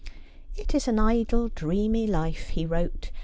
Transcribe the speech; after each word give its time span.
'It 0.57 0.73
is 0.73 0.87
an 0.87 0.97
idle 0.97 1.49
dreamy 1.49 2.07
life,' 2.07 2.47
he 2.49 2.65
wrote. 2.65 3.11